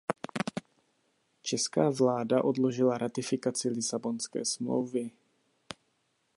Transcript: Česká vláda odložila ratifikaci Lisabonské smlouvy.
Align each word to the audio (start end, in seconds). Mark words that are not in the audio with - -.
Česká 1.41 1.89
vláda 1.89 2.43
odložila 2.43 2.97
ratifikaci 2.97 3.69
Lisabonské 3.69 4.45
smlouvy. 4.45 5.11